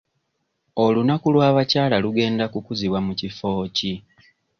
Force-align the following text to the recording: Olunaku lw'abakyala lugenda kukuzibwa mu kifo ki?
Olunaku 0.83 1.27
lw'abakyala 1.33 1.95
lugenda 2.05 2.45
kukuzibwa 2.53 2.99
mu 3.07 3.13
kifo 3.19 3.49
ki? 3.75 3.93